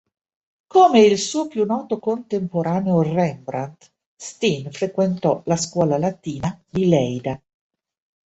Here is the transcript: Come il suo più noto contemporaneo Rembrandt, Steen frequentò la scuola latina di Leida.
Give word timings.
Come 0.65 1.01
il 1.01 1.19
suo 1.19 1.45
più 1.47 1.63
noto 1.63 1.99
contemporaneo 1.99 3.03
Rembrandt, 3.03 3.91
Steen 4.15 4.71
frequentò 4.71 5.43
la 5.45 5.55
scuola 5.55 5.99
latina 5.99 6.59
di 6.67 6.89
Leida. 6.89 7.39